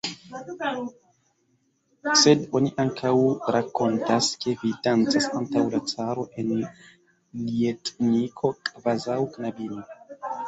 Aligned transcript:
Sed 2.21 2.39
oni 2.59 2.71
ankaŭ 2.83 3.11
rakontas, 3.55 4.29
ke 4.45 4.55
vi 4.61 4.71
dancas 4.87 5.27
antaŭ 5.41 5.63
la 5.75 5.81
caro 5.91 6.25
en 6.45 6.49
ljetniko 7.51 8.51
kvazaŭ 8.71 9.19
knabino! 9.37 9.85